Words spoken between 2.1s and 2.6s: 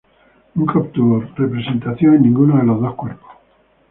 en ninguno